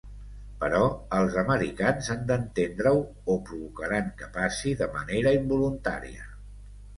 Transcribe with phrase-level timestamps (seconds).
[0.61, 0.77] Però
[1.17, 3.03] els americans han d'entendre-ho
[3.35, 6.27] o provocaran que passi de manera involuntària.